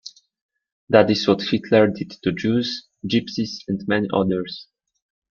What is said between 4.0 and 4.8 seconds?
others.